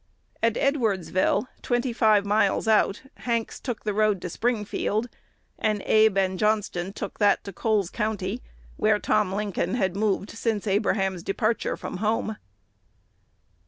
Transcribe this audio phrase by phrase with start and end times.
[0.41, 5.07] At Edwardsville, twenty five miles out, Hanks took the road to Springfield,
[5.59, 8.41] and Abe and Johnston took that to Coles County,
[8.77, 12.37] where Tom Lincoln had moved since Abraham's departure from home.